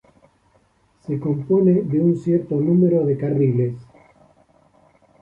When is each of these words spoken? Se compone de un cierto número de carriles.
Se 1.05 1.19
compone 1.19 1.83
de 1.83 1.99
un 2.01 2.17
cierto 2.17 2.55
número 2.55 3.05
de 3.05 3.17
carriles. 3.17 3.75